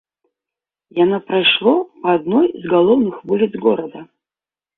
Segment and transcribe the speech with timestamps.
[1.03, 1.73] Яно прайшло
[2.07, 3.99] па адной з галоўных вуліц горада.